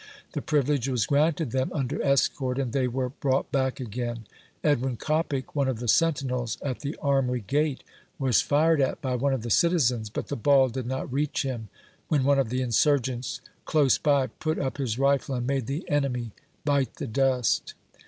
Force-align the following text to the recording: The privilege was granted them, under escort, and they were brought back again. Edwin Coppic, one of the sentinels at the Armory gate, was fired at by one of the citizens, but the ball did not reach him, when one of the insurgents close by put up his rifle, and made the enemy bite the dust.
The 0.31 0.41
privilege 0.41 0.89
was 0.89 1.05
granted 1.05 1.51
them, 1.51 1.71
under 1.73 2.01
escort, 2.01 2.57
and 2.57 2.73
they 2.73 2.87
were 2.87 3.09
brought 3.09 3.51
back 3.51 3.79
again. 3.79 4.25
Edwin 4.63 4.97
Coppic, 4.97 5.53
one 5.53 5.67
of 5.67 5.77
the 5.79 5.87
sentinels 5.87 6.57
at 6.63 6.79
the 6.79 6.97
Armory 7.03 7.41
gate, 7.45 7.83
was 8.17 8.41
fired 8.41 8.81
at 8.81 8.99
by 8.99 9.13
one 9.13 9.31
of 9.31 9.43
the 9.43 9.51
citizens, 9.51 10.09
but 10.09 10.27
the 10.29 10.35
ball 10.35 10.69
did 10.69 10.87
not 10.87 11.13
reach 11.13 11.43
him, 11.43 11.67
when 12.07 12.23
one 12.23 12.39
of 12.39 12.49
the 12.49 12.61
insurgents 12.63 13.41
close 13.65 13.99
by 13.99 14.25
put 14.25 14.57
up 14.57 14.77
his 14.77 14.97
rifle, 14.97 15.35
and 15.35 15.45
made 15.45 15.67
the 15.67 15.87
enemy 15.87 16.31
bite 16.65 16.95
the 16.95 17.05
dust. 17.05 17.75